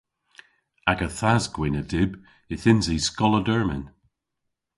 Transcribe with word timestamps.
Aga 0.91 1.07
thas-gwynn 1.19 1.79
a 1.81 1.83
dyb 1.91 2.11
yth 2.53 2.67
yns 2.71 2.85
i 2.95 2.97
skoll 3.07 3.37
a 3.39 3.41
dermyn. 3.47 3.85